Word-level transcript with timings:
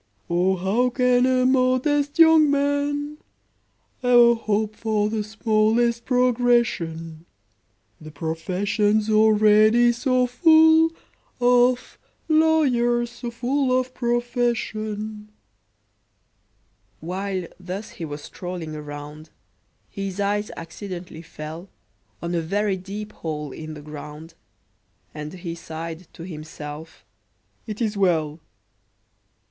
"O, 0.31 0.55
how 0.55 0.89
can 0.89 1.27
a 1.27 1.45
modest 1.45 2.17
young 2.17 2.49
man 2.49 3.19
E'er 4.03 4.33
hope 4.33 4.75
for 4.75 5.11
the 5.11 5.23
smallest 5.23 6.05
progression,— 6.05 7.27
The 8.01 8.09
profession's 8.09 9.11
already 9.11 9.91
so 9.91 10.25
full 10.25 10.89
Of 11.39 11.99
lawyers 12.27 13.11
so 13.11 13.29
full 13.29 13.79
of 13.79 13.93
profession!" 13.93 15.29
While 16.99 17.45
thus 17.59 17.91
he 17.91 18.03
was 18.05 18.23
strolling 18.23 18.75
around, 18.75 19.29
His 19.87 20.19
eye 20.19 20.43
accidentally 20.57 21.21
fell 21.21 21.69
On 22.23 22.33
a 22.33 22.41
very 22.41 22.75
deep 22.75 23.11
hole 23.11 23.51
in 23.51 23.75
the 23.75 23.83
ground, 23.83 24.33
And 25.13 25.31
he 25.33 25.53
sighed 25.53 26.07
to 26.13 26.23
himself, 26.23 27.05
"It 27.67 27.79
is 27.83 27.95
well!" 27.95 28.39